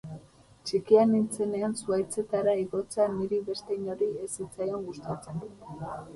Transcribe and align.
Txikia 0.69 1.03
nintzenean 1.09 1.75
zuhaitzetara 1.81 2.57
igotzea 2.63 3.07
niri 3.19 3.43
beste 3.51 3.79
inori 3.83 4.09
ez 4.25 4.33
zitzaion 4.35 4.91
gustatzen. 4.91 5.49